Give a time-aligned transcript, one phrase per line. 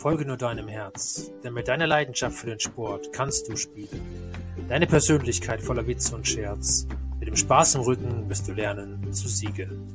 [0.00, 4.32] Folge nur deinem Herz, denn mit deiner Leidenschaft für den Sport kannst du spielen.
[4.66, 6.86] Deine Persönlichkeit voller Witz und Scherz,
[7.18, 9.92] mit dem Spaß im Rücken wirst du lernen zu siegen.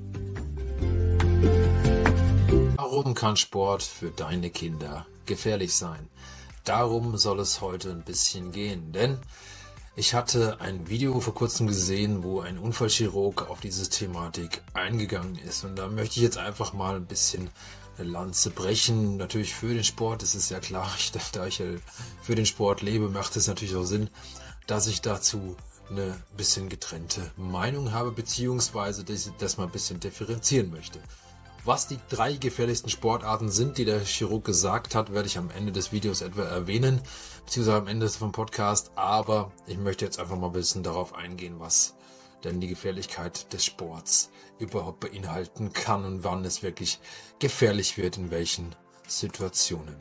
[2.75, 6.07] Warum kann Sport für deine Kinder gefährlich sein?
[6.65, 9.18] Darum soll es heute ein bisschen gehen, denn
[9.98, 15.64] ich hatte ein Video vor kurzem gesehen, wo ein Unfallchirurg auf diese Thematik eingegangen ist.
[15.64, 17.50] Und da möchte ich jetzt einfach mal ein bisschen
[17.97, 19.16] eine Lanze brechen.
[19.16, 20.92] Natürlich für den Sport, das ist ja klar.
[20.97, 21.64] Ich, da ich
[22.21, 24.10] für den Sport lebe, macht es natürlich auch Sinn,
[24.68, 25.55] dass ich dazu
[25.89, 31.00] eine bisschen getrennte Meinung habe, beziehungsweise dass ich das mal ein bisschen differenzieren möchte.
[31.65, 35.72] Was die drei gefährlichsten Sportarten sind, die der Chirurg gesagt hat, werde ich am Ende
[35.72, 37.02] des Videos etwa erwähnen,
[37.44, 38.91] beziehungsweise am Ende vom Podcast.
[38.94, 41.95] Aber ich möchte jetzt einfach mal ein bisschen darauf eingehen, was
[42.44, 47.00] denn die Gefährlichkeit des Sports überhaupt beinhalten kann und wann es wirklich
[47.39, 48.75] gefährlich wird, in welchen
[49.08, 49.95] Situationen.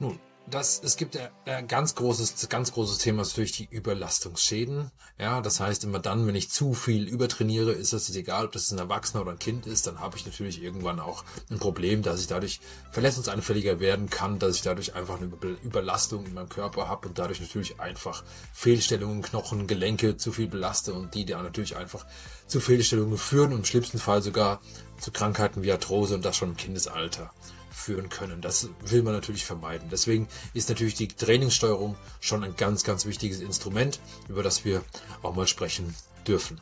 [0.00, 0.20] Nun,
[0.50, 4.90] das, es gibt ein ganz großes, ganz großes Thema ist natürlich die Überlastungsschäden.
[5.18, 8.70] Ja, das heißt immer dann, wenn ich zu viel übertrainiere, ist es egal, ob das
[8.70, 12.20] ein Erwachsener oder ein Kind ist, dann habe ich natürlich irgendwann auch ein Problem, dass
[12.20, 15.30] ich dadurch verletzungsanfälliger werden kann, dass ich dadurch einfach eine
[15.62, 20.92] Überlastung in meinem Körper habe und dadurch natürlich einfach Fehlstellungen, Knochen, Gelenke zu viel belaste
[20.92, 22.04] und die dann natürlich einfach
[22.46, 24.60] zu Fehlstellungen führen und im schlimmsten Fall sogar
[24.98, 27.32] zu Krankheiten wie Arthrose und das schon im Kindesalter
[27.72, 28.40] führen können.
[28.40, 29.88] Das will man natürlich vermeiden.
[29.90, 34.82] Deswegen ist natürlich die Trainingssteuerung schon ein ganz, ganz wichtiges Instrument, über das wir
[35.22, 35.94] auch mal sprechen
[36.26, 36.60] dürfen.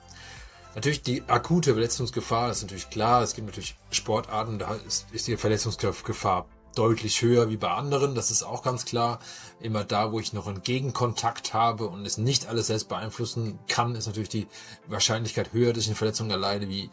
[0.74, 3.22] Natürlich die akute Verletzungsgefahr ist natürlich klar.
[3.22, 8.14] Es gibt natürlich Sportarten, da ist, ist die Verletzungsgefahr deutlich höher wie bei anderen.
[8.14, 9.18] Das ist auch ganz klar.
[9.60, 13.96] Immer da, wo ich noch einen Gegenkontakt habe und es nicht alles selbst beeinflussen kann,
[13.96, 14.46] ist natürlich die
[14.86, 16.90] Wahrscheinlichkeit höher, dass ich eine Verletzung erleide, wie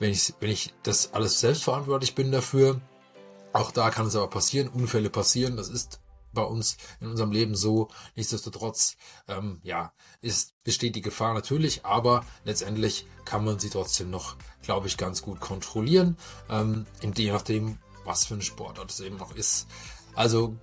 [0.00, 2.80] wenn ich, wenn ich das alles selbst verantwortlich bin dafür.
[3.52, 6.00] Auch da kann es aber passieren, Unfälle passieren, das ist
[6.32, 7.88] bei uns in unserem Leben so.
[8.14, 8.96] Nichtsdestotrotz,
[9.28, 14.86] ähm, ja, ist, besteht die Gefahr natürlich, aber letztendlich kann man sie trotzdem noch, glaube
[14.86, 16.16] ich, ganz gut kontrollieren,
[16.48, 19.66] ähm, je nachdem, was für ein Sportart es eben auch ist.
[20.14, 20.56] Also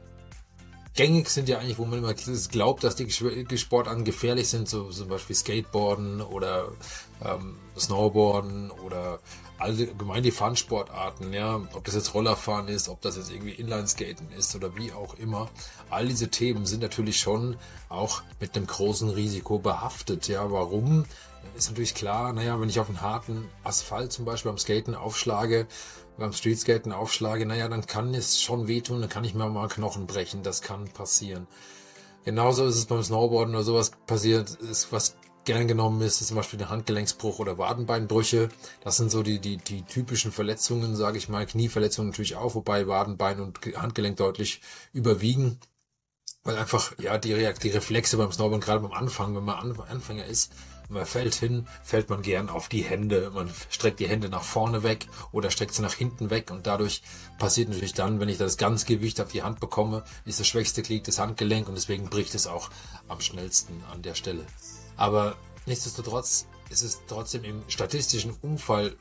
[0.98, 5.08] gängig sind ja eigentlich, wo man immer glaubt, dass die Sportarten gefährlich sind, so zum
[5.08, 6.72] Beispiel Skateboarden oder
[7.24, 9.20] ähm, Snowboarden oder
[9.60, 14.56] allgemein die Fun-Sportarten, ja, ob das jetzt Rollerfahren ist, ob das jetzt irgendwie Inlineskaten ist
[14.56, 15.50] oder wie auch immer.
[15.90, 17.56] All diese Themen sind natürlich schon
[17.90, 20.28] auch mit einem großen Risiko behaftet.
[20.28, 21.06] Ja, warum?
[21.56, 25.66] Ist natürlich klar, naja, wenn ich auf einen harten Asphalt zum Beispiel beim Skaten aufschlage,
[26.18, 30.08] beim Streetskaten aufschlage, naja, dann kann es schon wehtun, dann kann ich mir mal Knochen
[30.08, 31.48] brechen, das kann passieren.
[32.26, 36.36] Genauso ist es beim Snowboarden oder sowas passiert, ist was gern genommen ist, ist zum
[36.36, 38.50] Beispiel der Handgelenksbruch oder Wadenbeinbrüche.
[38.84, 41.46] Das sind so die, die, die typischen Verletzungen, sage ich mal.
[41.46, 44.62] Knieverletzungen natürlich auch, wobei Wadenbein und Handgelenk deutlich
[44.92, 45.60] überwiegen.
[46.44, 50.52] Weil einfach, ja, die, die Reflexe beim Snowboarden, gerade beim Anfang, wenn man Anfänger ist,
[50.90, 53.32] man fällt hin, fällt man gern auf die Hände.
[53.34, 57.02] Man streckt die Hände nach vorne weg oder streckt sie nach hinten weg und dadurch
[57.40, 60.82] passiert natürlich dann, wenn ich das ganze Gewicht auf die Hand bekomme, ist das schwächste
[60.82, 62.70] Glied das Handgelenk und deswegen bricht es auch
[63.08, 64.46] am schnellsten an der Stelle.
[64.96, 68.96] Aber nichtsdestotrotz ist es trotzdem im statistischen Unfall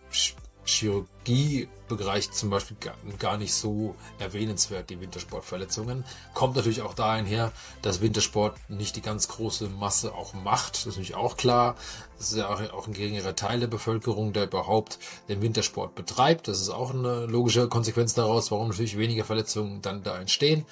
[0.66, 2.76] Chirurgiebereich zum Beispiel
[3.18, 6.04] gar nicht so erwähnenswert, die Wintersportverletzungen.
[6.34, 10.74] Kommt natürlich auch dahin her, dass Wintersport nicht die ganz große Masse auch macht.
[10.74, 11.76] Das ist natürlich auch klar.
[12.18, 16.48] Das ist ja auch ein geringerer Teil der Bevölkerung, der überhaupt den Wintersport betreibt.
[16.48, 20.66] Das ist auch eine logische Konsequenz daraus, warum natürlich weniger Verletzungen dann da entstehen.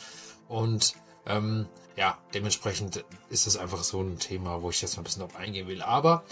[0.49, 0.95] Und
[1.27, 1.67] ähm,
[1.97, 5.37] ja, dementsprechend ist das einfach so ein Thema, wo ich jetzt mal ein bisschen drauf
[5.37, 5.83] eingehen will.
[5.83, 6.25] Aber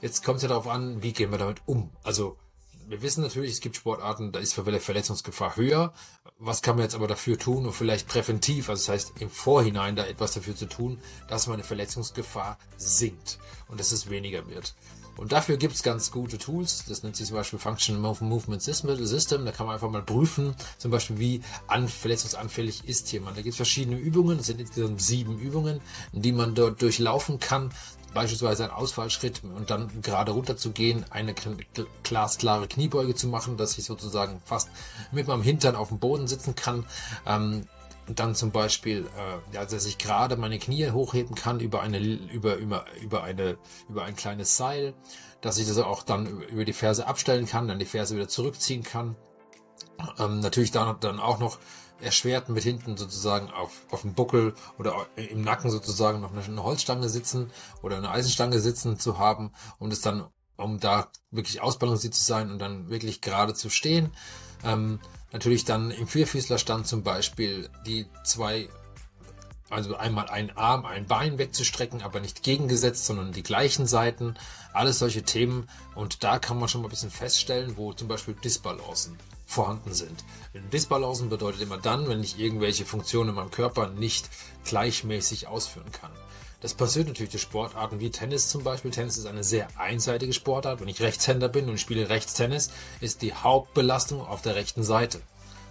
[0.00, 1.90] jetzt kommt es ja darauf an, wie gehen wir damit um?
[2.04, 2.36] Also
[2.90, 5.92] wir wissen natürlich, es gibt Sportarten, da ist Verletzungsgefahr höher.
[6.38, 9.94] Was kann man jetzt aber dafür tun und vielleicht präventiv, also das heißt im Vorhinein
[9.94, 10.98] da etwas dafür zu tun,
[11.28, 14.74] dass meine Verletzungsgefahr sinkt und dass es weniger wird.
[15.16, 16.84] Und dafür gibt es ganz gute Tools.
[16.88, 19.44] Das nennt sich zum Beispiel Functional Movement System.
[19.44, 23.36] Da kann man einfach mal prüfen, zum Beispiel, wie an, verletzungsanfällig ist jemand.
[23.36, 24.38] Da gibt es verschiedene Übungen.
[24.38, 25.80] Das sind insgesamt sieben Übungen,
[26.12, 27.70] die man dort durchlaufen kann
[28.14, 31.34] beispielsweise ein Ausfallschritt und dann gerade runter zu gehen, eine
[32.02, 34.68] glasklare Kniebeuge zu machen, dass ich sozusagen fast
[35.12, 36.86] mit meinem Hintern auf dem Boden sitzen kann.
[37.26, 37.66] Ähm,
[38.08, 41.98] und dann zum Beispiel, äh, ja, dass ich gerade meine Knie hochheben kann über eine,
[42.00, 43.56] über, über, über eine,
[43.88, 44.94] über ein kleines Seil,
[45.40, 48.82] dass ich das auch dann über die Ferse abstellen kann, dann die Ferse wieder zurückziehen
[48.82, 49.14] kann.
[50.18, 51.58] Ähm, natürlich dann, dann auch noch
[52.02, 57.08] erschwert mit hinten sozusagen auf, auf dem Buckel oder im Nacken sozusagen noch eine Holzstange
[57.08, 57.50] sitzen
[57.82, 60.26] oder eine Eisenstange sitzen zu haben, um das dann,
[60.56, 64.12] um da wirklich ausbalanciert zu sein und dann wirklich gerade zu stehen.
[64.64, 65.00] ähm,
[65.32, 68.68] natürlich dann im Vierfüßlerstand zum Beispiel die zwei
[69.70, 74.34] also einmal einen Arm, ein Bein wegzustrecken, aber nicht gegengesetzt, sondern die gleichen Seiten.
[74.72, 75.68] Alles solche Themen.
[75.94, 79.16] Und da kann man schon mal ein bisschen feststellen, wo zum Beispiel Disbalancen
[79.50, 80.24] vorhanden sind.
[80.72, 84.30] Disbalancen bedeutet immer dann, wenn ich irgendwelche Funktionen in meinem Körper nicht
[84.64, 86.12] gleichmäßig ausführen kann.
[86.60, 88.92] Das passiert natürlich durch Sportarten wie Tennis zum Beispiel.
[88.92, 90.80] Tennis ist eine sehr einseitige Sportart.
[90.80, 92.70] Wenn ich Rechtshänder bin und spiele Rechtstennis,
[93.00, 95.20] ist die Hauptbelastung auf der rechten Seite.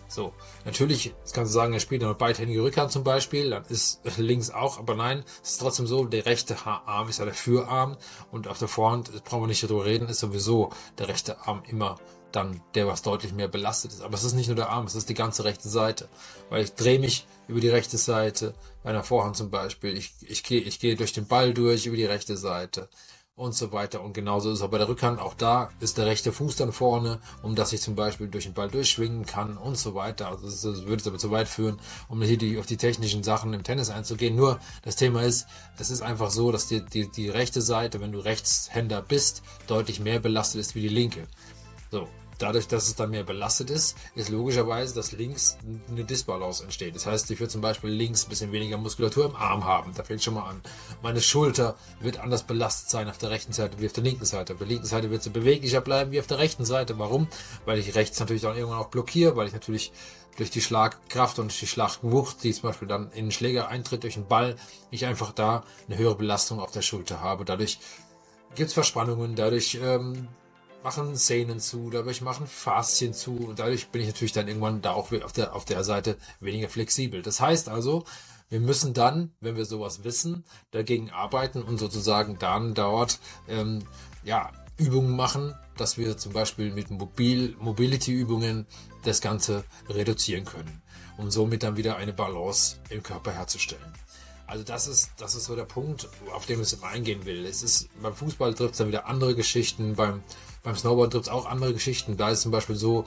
[0.09, 0.33] So,
[0.65, 4.79] natürlich kannst du sagen, er spielt eine beidhändige Rückhand zum Beispiel, dann ist links auch,
[4.79, 7.95] aber nein, es ist trotzdem so, der rechte Arm ist ja der Führarm
[8.31, 11.99] und auf der Vorhand, brauchen wir nicht darüber reden, ist sowieso der rechte Arm immer
[12.31, 14.01] dann der, was deutlich mehr belastet ist.
[14.01, 16.09] Aber es ist nicht nur der Arm, es ist die ganze rechte Seite.
[16.49, 18.53] Weil ich drehe mich über die rechte Seite,
[18.83, 21.97] bei einer Vorhand zum Beispiel, ich, ich gehe ich gehe durch den Ball durch über
[21.97, 22.89] die rechte Seite
[23.39, 24.01] und so weiter.
[24.01, 25.19] Und genauso ist es auch bei der Rückhand.
[25.19, 28.53] Auch da ist der rechte Fuß dann vorne, um dass ich zum Beispiel durch den
[28.53, 30.27] Ball durchschwingen kann und so weiter.
[30.27, 31.79] Also das, das würde es aber zu weit führen,
[32.09, 34.35] um hier die, auf die technischen Sachen im Tennis einzugehen.
[34.35, 35.47] Nur das Thema ist,
[35.77, 40.01] es ist einfach so, dass die, die, die rechte Seite, wenn du Rechtshänder bist, deutlich
[40.01, 41.25] mehr belastet ist wie die linke.
[41.91, 42.07] So,
[42.39, 45.57] dadurch, dass es dann mehr belastet ist, ist logischerweise, dass links
[45.89, 46.95] eine Disbalance entsteht.
[46.95, 49.93] Das heißt, ich würde zum Beispiel links ein bisschen weniger Muskulatur im Arm haben.
[49.95, 50.61] Da fängt schon mal an.
[51.01, 54.53] Meine Schulter wird anders belastet sein auf der rechten Seite wie auf der linken Seite.
[54.53, 56.97] Auf der linken Seite wird sie beweglicher bleiben wie auf der rechten Seite.
[56.97, 57.27] Warum?
[57.65, 59.91] Weil ich rechts natürlich dann irgendwann auch blockiere, weil ich natürlich
[60.37, 64.13] durch die Schlagkraft und die Schlagwucht, die zum Beispiel dann in den Schläger eintritt durch
[64.13, 64.55] den Ball,
[64.89, 67.43] ich einfach da eine höhere Belastung auf der Schulter habe.
[67.43, 67.79] Dadurch
[68.55, 70.29] gibt es Verspannungen, dadurch ähm,
[70.83, 74.91] machen Szenen zu, dadurch machen Faszien zu und dadurch bin ich natürlich dann irgendwann da
[74.91, 77.21] auch auf der, auf der Seite weniger flexibel.
[77.21, 78.05] Das heißt also,
[78.49, 83.83] wir müssen dann, wenn wir sowas wissen, dagegen arbeiten und sozusagen dann dort ähm,
[84.23, 88.65] ja, Übungen machen, dass wir zum Beispiel mit Mobil Mobility-Übungen
[89.03, 90.81] das Ganze reduzieren können,
[91.17, 93.93] um somit dann wieder eine Balance im Körper herzustellen.
[94.47, 97.45] Also das ist, das ist so der Punkt, auf den ich eingehen will.
[97.45, 100.23] Es ist, beim Fußball trifft es dann wieder andere Geschichten, beim
[100.63, 102.17] beim Snowboard gibt es auch andere Geschichten.
[102.17, 103.05] Da ist zum Beispiel so,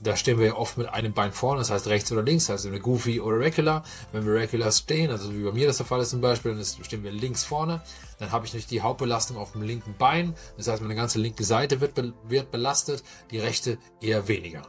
[0.00, 2.54] da stehen wir ja oft mit einem Bein vorne, das heißt rechts oder links, das
[2.54, 3.82] heißt eine Goofy oder Regular.
[4.12, 6.64] Wenn wir Regular stehen, also wie bei mir das der Fall ist zum Beispiel, dann
[6.64, 7.82] stehen wir links vorne,
[8.18, 11.44] dann habe ich nicht die Hauptbelastung auf dem linken Bein, das heißt meine ganze linke
[11.44, 11.94] Seite wird,
[12.28, 14.62] wird belastet, die rechte eher weniger.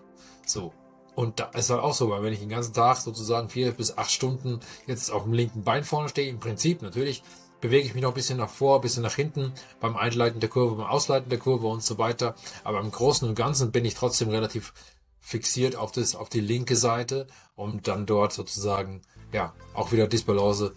[0.46, 0.74] So.
[1.16, 3.98] Und da ist halt auch so, weil wenn ich den ganzen Tag sozusagen vier bis
[3.98, 7.24] acht Stunden jetzt auf dem linken Bein vorne stehe, im Prinzip natürlich
[7.62, 10.50] bewege ich mich noch ein bisschen nach vor, ein bisschen nach hinten beim Einleiten der
[10.50, 12.36] Kurve, beim Ausleiten der Kurve und so weiter.
[12.64, 14.74] Aber im Großen und Ganzen bin ich trotzdem relativ
[15.20, 19.02] fixiert auf das, auf die linke Seite, um dann dort sozusagen,
[19.32, 20.74] ja, auch wieder Disbalance,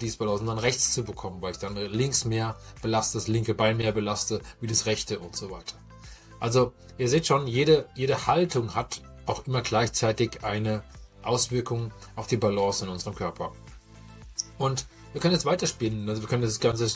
[0.00, 3.92] Disbalance dann rechts zu bekommen, weil ich dann links mehr belaste, das linke Bein mehr
[3.92, 5.74] belaste, wie das rechte und so weiter.
[6.38, 10.82] Also, ihr seht schon, jede, jede Haltung hat auch immer gleichzeitig eine
[11.22, 13.52] Auswirkung auf die Balance in unserem Körper.
[14.58, 16.08] Und wir können jetzt weiterspielen.
[16.08, 16.86] Also wir können das Ganze,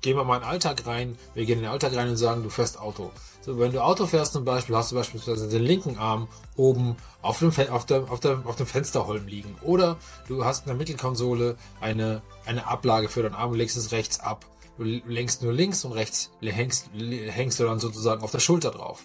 [0.00, 1.16] gehen wir mal in den Alltag rein.
[1.34, 3.10] Wir gehen in den Alltag rein und sagen, du fährst Auto.
[3.42, 7.40] So, wenn du Auto fährst zum Beispiel, hast du beispielsweise den linken Arm oben auf
[7.40, 9.56] dem, auf der, auf der, auf dem Fensterholm liegen.
[9.62, 9.96] Oder
[10.28, 14.20] du hast in der Mittelkonsole eine, eine Ablage für deinen Arm und legst es rechts
[14.20, 14.46] ab.
[14.78, 19.04] Du lenkst nur links und rechts hängst, hängst du dann sozusagen auf der Schulter drauf.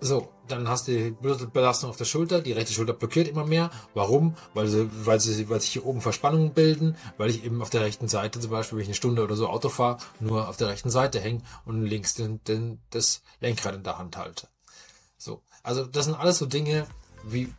[0.00, 1.10] So, dann hast du die
[1.52, 3.70] Belastung auf der Schulter, die rechte Schulter blockiert immer mehr.
[3.94, 4.36] Warum?
[4.52, 7.80] Weil, sie, weil, sie, weil sich hier oben Verspannungen bilden, weil ich eben auf der
[7.80, 10.68] rechten Seite, zum Beispiel, wenn ich eine Stunde oder so Auto fahre, nur auf der
[10.68, 14.48] rechten Seite hänge und links den, den, das Lenkrad in der Hand halte.
[15.16, 16.86] So, also das sind alles so Dinge,
[17.22, 17.50] wie,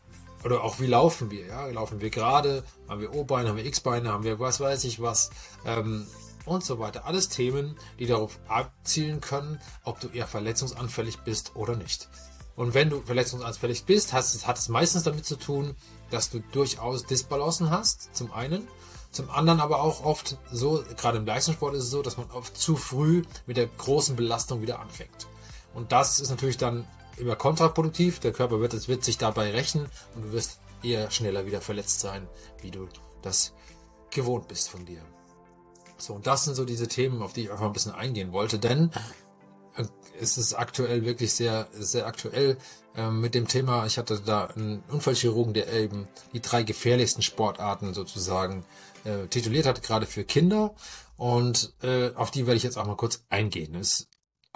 [0.43, 4.11] oder auch wie laufen wir, ja, laufen wir gerade, haben wir O-Beine, haben wir X-Beine,
[4.11, 5.31] haben wir was weiß ich was,
[5.65, 6.05] ähm,
[6.45, 7.05] und so weiter.
[7.05, 12.09] Alles Themen, die darauf abzielen können, ob du eher verletzungsanfällig bist oder nicht.
[12.55, 15.75] Und wenn du verletzungsanfällig bist, hat es, hat es meistens damit zu tun,
[16.09, 18.67] dass du durchaus Disbalancen hast, zum einen.
[19.11, 22.57] Zum anderen aber auch oft so, gerade im Leistungssport ist es so, dass man oft
[22.57, 25.27] zu früh mit der großen Belastung wieder anfängt.
[25.73, 26.87] Und das ist natürlich dann
[27.17, 28.19] immer kontraproduktiv.
[28.19, 32.27] Der Körper wird, wird sich dabei rächen und du wirst eher schneller wieder verletzt sein,
[32.61, 32.87] wie du
[33.21, 33.53] das
[34.11, 35.01] gewohnt bist von dir.
[35.97, 38.59] So, und das sind so diese Themen, auf die ich einfach ein bisschen eingehen wollte,
[38.59, 38.91] denn
[39.75, 39.85] äh,
[40.19, 42.57] es ist aktuell wirklich sehr, sehr aktuell
[42.95, 43.85] äh, mit dem Thema.
[43.85, 48.65] Ich hatte da einen Unfallchirurgen, der eben die drei gefährlichsten Sportarten sozusagen
[49.03, 50.73] äh, tituliert hat, gerade für Kinder.
[51.17, 53.75] Und äh, auf die werde ich jetzt auch mal kurz eingehen.
[53.75, 54.07] Es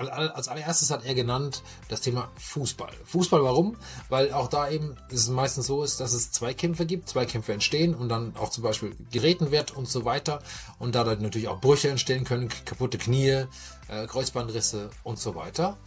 [0.07, 2.91] als allererstes hat er genannt das Thema Fußball.
[3.05, 3.75] Fußball warum?
[4.07, 8.09] Weil auch da eben es meistens so ist, dass es Zweikämpfe gibt, Zweikämpfe entstehen und
[8.09, 10.41] dann auch zum Beispiel geräten wird und so weiter.
[10.79, 13.45] Und da dann natürlich auch Brüche entstehen können, kaputte Knie,
[13.89, 15.77] äh, Kreuzbandrisse und so weiter.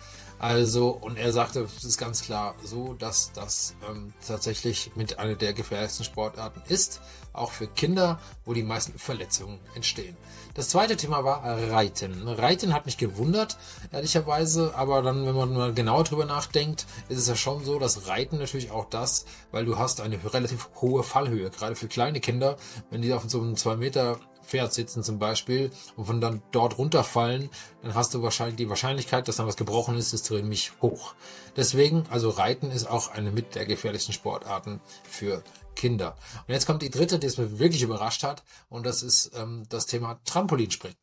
[0.42, 5.37] Also, und er sagte, es ist ganz klar so, dass das ähm, tatsächlich mit einer
[5.37, 7.00] der gefährlichsten Sportarten ist,
[7.32, 10.16] auch für Kinder, wo die meisten Verletzungen entstehen.
[10.54, 12.28] Das zweite Thema war Reiten.
[12.28, 13.56] Reiten hat mich gewundert,
[13.90, 18.06] ehrlicherweise, aber dann, wenn man mal genauer drüber nachdenkt, ist es ja schon so, dass
[18.06, 22.56] Reiten natürlich auch das, weil du hast eine relativ hohe Fallhöhe, gerade für kleine Kinder,
[22.90, 26.76] wenn die auf so einem 2 Meter Pferd sitzen zum Beispiel und von dann dort
[26.76, 27.48] runterfallen,
[27.82, 31.14] dann hast du wahrscheinlich die Wahrscheinlichkeit, dass dann was gebrochen ist, ist ziemlich hoch.
[31.56, 35.42] Deswegen, also Reiten ist auch eine mit der gefährlichsten Sportarten für
[35.75, 36.17] Kinder.
[36.47, 39.64] Und jetzt kommt die dritte, die es mir wirklich überrascht hat, und das ist ähm,
[39.69, 40.97] das Thema Trampolinspringen.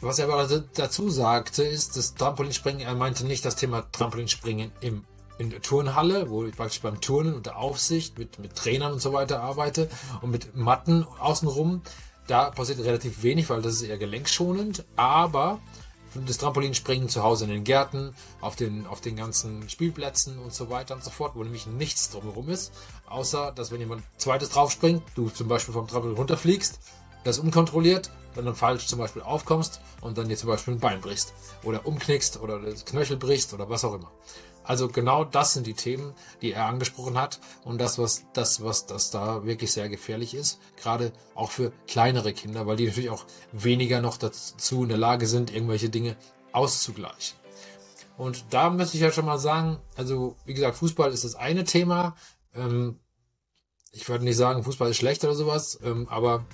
[0.00, 5.04] Was er aber dazu sagte, ist, dass Trampolinspringen, er meinte nicht das Thema Trampolinspringen im
[5.38, 9.12] in der Turnhalle, wo ich praktisch beim Turnen unter Aufsicht mit, mit Trainern und so
[9.12, 9.88] weiter arbeite
[10.20, 11.82] und mit Matten außenrum.
[12.26, 15.60] Da passiert relativ wenig, weil das ist eher gelenkschonend, aber
[16.14, 20.70] das Trampolinspringen zu Hause in den Gärten, auf den, auf den ganzen Spielplätzen und so
[20.70, 22.72] weiter und so fort, wo nämlich nichts drumherum ist,
[23.08, 26.80] außer dass wenn jemand zweites draufspringt, du zum Beispiel vom Trampolin runterfliegst,
[27.24, 31.00] das unkontrolliert, dann, dann falsch zum Beispiel aufkommst und dann dir zum Beispiel ein Bein
[31.00, 34.10] brichst oder umknickst oder das Knöchel brichst oder was auch immer.
[34.64, 38.86] Also genau das sind die Themen, die er angesprochen hat und das, was das, was
[38.86, 43.24] das da wirklich sehr gefährlich ist, gerade auch für kleinere Kinder, weil die natürlich auch
[43.52, 46.16] weniger noch dazu in der Lage sind, irgendwelche Dinge
[46.52, 47.36] auszugleichen.
[48.16, 51.64] Und da möchte ich ja schon mal sagen, also wie gesagt, Fußball ist das eine
[51.64, 52.14] Thema.
[52.54, 53.00] Ähm,
[53.90, 56.44] ich würde nicht sagen, Fußball ist schlecht oder sowas, ähm, aber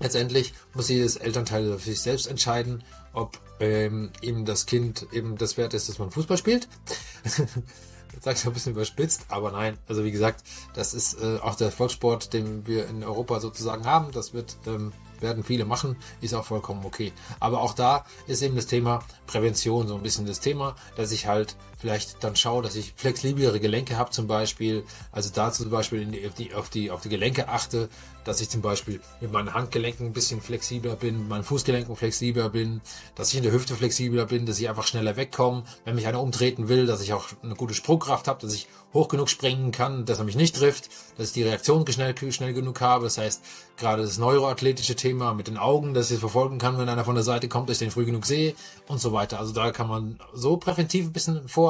[0.00, 5.56] letztendlich muss jedes Elternteil für sich selbst entscheiden, ob ähm, ihm das Kind eben das
[5.56, 6.68] wert ist, dass man Fußball spielt.
[7.24, 11.54] das sage ich ein bisschen überspitzt, aber nein, also wie gesagt, das ist äh, auch
[11.54, 14.12] der Volkssport, den wir in Europa sozusagen haben.
[14.12, 17.12] Das wird ähm, werden viele machen, ist auch vollkommen okay.
[17.40, 21.26] Aber auch da ist eben das Thema Prävention so ein bisschen das Thema, dass ich
[21.26, 24.84] halt vielleicht dann schaue, dass ich flexiblere Gelenke habe zum Beispiel.
[25.12, 27.88] Also dazu zum Beispiel auf, die, auf, die, auf die Gelenke achte,
[28.24, 32.50] dass ich zum Beispiel mit meinen Handgelenken ein bisschen flexibler bin, mit meinen Fußgelenken flexibler
[32.50, 32.82] bin,
[33.14, 36.20] dass ich in der Hüfte flexibler bin, dass ich einfach schneller wegkomme, wenn mich einer
[36.20, 40.04] umtreten will, dass ich auch eine gute Sprungkraft habe, dass ich hoch genug springen kann,
[40.04, 43.04] dass er mich nicht trifft, dass ich die Reaktion schnell, schnell genug habe.
[43.04, 43.42] Das heißt,
[43.76, 47.24] gerade das neuroathletische Thema mit den Augen, dass ich verfolgen kann, wenn einer von der
[47.24, 48.54] Seite kommt, dass ich den früh genug sehe
[48.88, 49.38] und so weiter.
[49.38, 51.67] Also da kann man so präventiv ein bisschen vor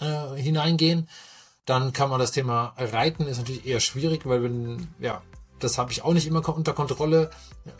[0.00, 1.08] äh, hineingehen.
[1.64, 5.22] Dann kann man das Thema Reiten ist natürlich eher schwierig, weil wenn, ja,
[5.58, 7.30] das habe ich auch nicht immer unter Kontrolle.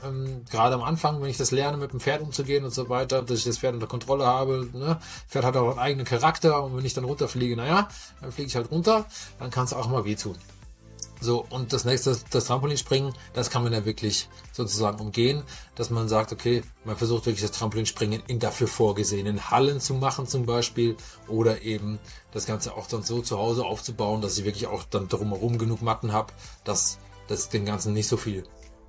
[0.04, 3.22] Ähm, gerade am Anfang, wenn ich das lerne, mit dem Pferd umzugehen und so weiter,
[3.22, 4.68] dass ich das Pferd unter Kontrolle habe.
[4.72, 4.98] Ne?
[5.28, 7.88] Pferd hat auch einen eigenen Charakter und wenn ich dann runterfliege, naja,
[8.20, 9.06] dann fliege ich halt runter,
[9.38, 10.36] dann kann es auch mal wehtun.
[11.20, 15.42] So, und das nächste, das Trampolinspringen, das kann man ja wirklich sozusagen umgehen,
[15.74, 20.26] dass man sagt, okay, man versucht wirklich das Trampolinspringen in dafür vorgesehenen Hallen zu machen
[20.26, 20.96] zum Beispiel
[21.26, 21.98] oder eben
[22.32, 25.82] das Ganze auch dann so zu Hause aufzubauen, dass ich wirklich auch dann drumherum genug
[25.82, 26.32] Matten habe,
[26.64, 26.98] dass
[27.28, 28.44] dass dem Ganzen nicht so viel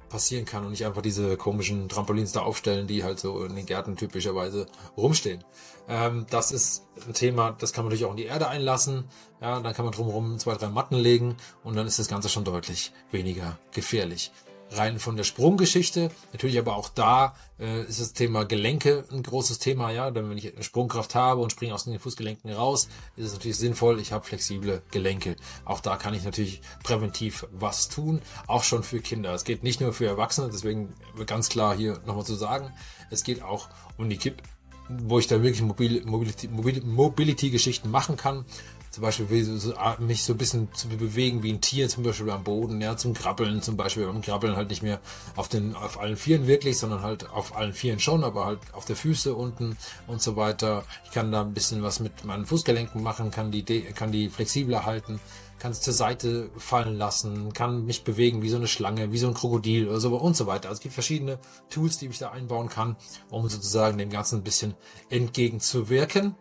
[0.10, 3.66] passieren kann und nicht einfach diese komischen Trampolins da aufstellen, die halt so in den
[3.66, 4.66] Gärten typischerweise
[4.98, 5.44] rumstehen.
[5.88, 9.06] Ähm, das ist ein Thema, das kann man natürlich auch in die Erde einlassen.
[9.42, 12.44] Ja, dann kann man drumherum zwei, drei Matten legen und dann ist das Ganze schon
[12.44, 14.32] deutlich weniger gefährlich
[14.72, 16.12] rein von der Sprunggeschichte.
[16.32, 19.92] Natürlich aber auch da äh, ist das Thema Gelenke ein großes Thema.
[19.92, 23.34] Ja, denn wenn ich eine Sprungkraft habe und springe aus den Fußgelenken raus, ist es
[23.34, 24.00] natürlich sinnvoll.
[24.00, 25.36] Ich habe flexible Gelenke.
[25.66, 29.34] Auch da kann ich natürlich präventiv was tun, auch schon für Kinder.
[29.34, 30.94] Es geht nicht nur für Erwachsene, deswegen
[31.26, 32.72] ganz klar hier nochmal zu sagen,
[33.10, 34.42] es geht auch um die Kipp
[34.90, 38.44] wo ich da wirklich Mobility-Geschichten Mobility machen kann
[38.91, 42.43] zum Beispiel so, mich so ein bisschen zu bewegen wie ein Tier, zum Beispiel am
[42.43, 45.00] Boden, ja, zum Krabbeln zum Beispiel, beim Krabbeln halt nicht mehr
[45.36, 48.86] auf den, auf allen Vieren wirklich, sondern halt auf allen Vieren schon, aber halt auf
[48.86, 49.77] der Füße unten
[50.08, 50.84] und so weiter.
[51.05, 54.86] Ich kann da ein bisschen was mit meinen Fußgelenken machen, kann die, kann die flexibler
[54.86, 55.19] halten,
[55.60, 59.27] kann es zur Seite fallen lassen, kann mich bewegen wie so eine Schlange, wie so
[59.27, 60.69] ein Krokodil oder so und so weiter.
[60.69, 61.38] Also es gibt verschiedene
[61.69, 62.96] Tools, die ich da einbauen kann,
[63.29, 64.74] um sozusagen dem Ganzen ein bisschen
[65.10, 66.36] entgegenzuwirken.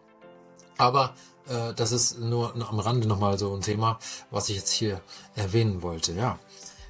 [0.79, 1.15] Aber
[1.49, 3.99] äh, das ist nur am Rande nochmal so ein Thema,
[4.31, 5.01] was ich jetzt hier
[5.35, 6.13] erwähnen wollte.
[6.13, 6.39] Ja,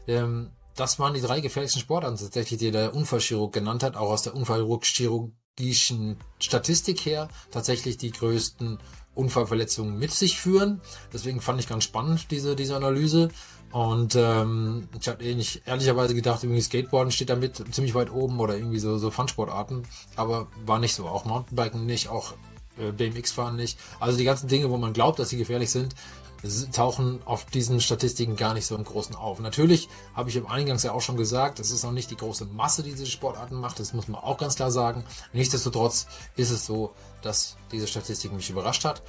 [0.07, 4.23] ähm, das waren die drei gefährlichsten Sportarten tatsächlich, die der Unfallchirurg genannt hat, auch aus
[4.23, 8.79] der unfallchirurgischen Statistik her tatsächlich die größten
[9.15, 10.81] Unfallverletzungen mit sich führen.
[11.13, 13.31] Deswegen fand ich ganz spannend diese, diese Analyse.
[13.73, 18.57] Und ähm, ich hatte ähnlich, ehrlicherweise gedacht, irgendwie Skateboarden steht damit ziemlich weit oben oder
[18.57, 19.83] irgendwie so, so Fun-Sportarten.
[20.15, 21.09] Aber war nicht so.
[21.09, 22.35] Auch Mountainbiken nicht, auch
[22.97, 23.79] BMX-Fahren nicht.
[24.01, 25.95] Also die ganzen Dinge, wo man glaubt, dass sie gefährlich sind,
[26.73, 29.41] tauchen auf diesen Statistiken gar nicht so im Großen auf.
[29.41, 32.47] Natürlich habe ich im Eingangs ja auch schon gesagt, es ist noch nicht die große
[32.47, 35.05] Masse, die diese Sportarten macht, das muss man auch ganz klar sagen.
[35.33, 36.07] Nichtsdestotrotz
[36.37, 36.93] ist es so,
[37.23, 39.03] dass diese Statistik mich überrascht hat.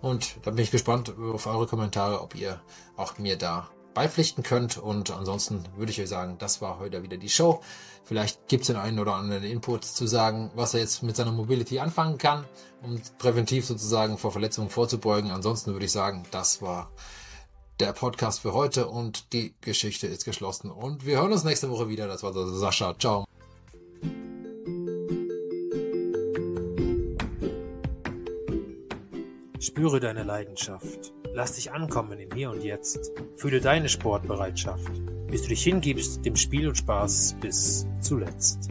[0.00, 2.60] Und da bin ich gespannt auf eure Kommentare, ob ihr
[2.96, 4.78] auch mir da beipflichten könnt.
[4.78, 7.60] Und ansonsten würde ich euch sagen, das war heute wieder die Show.
[8.04, 11.32] Vielleicht gibt es den einen oder anderen Input zu sagen, was er jetzt mit seiner
[11.32, 12.44] Mobility anfangen kann,
[12.80, 15.32] um präventiv sozusagen vor Verletzungen vorzubeugen.
[15.32, 16.92] Ansonsten würde ich sagen, das war
[17.80, 20.70] der Podcast für heute und die Geschichte ist geschlossen.
[20.70, 22.06] Und wir hören uns nächste Woche wieder.
[22.06, 22.96] Das war Sascha.
[22.96, 23.24] Ciao.
[29.58, 31.17] Spüre deine Leidenschaft.
[31.38, 33.12] Lass dich ankommen im Hier und Jetzt.
[33.36, 34.90] Fühle deine Sportbereitschaft,
[35.28, 38.68] bis du dich hingibst dem Spiel und Spaß bis zuletzt.